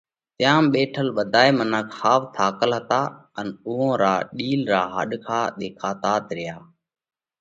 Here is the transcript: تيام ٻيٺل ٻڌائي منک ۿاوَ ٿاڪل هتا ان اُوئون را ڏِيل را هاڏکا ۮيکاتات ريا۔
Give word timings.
تيام 0.37 0.63
ٻيٺل 0.73 1.07
ٻڌائي 1.17 1.51
منک 1.59 1.87
ۿاوَ 1.99 2.21
ٿاڪل 2.35 2.71
هتا 2.77 3.01
ان 3.39 3.47
اُوئون 3.65 3.91
را 4.01 4.13
ڏِيل 4.37 4.61
را 4.71 4.81
هاڏکا 4.93 5.39
ۮيکاتات 5.59 6.25
ريا۔ 6.37 6.57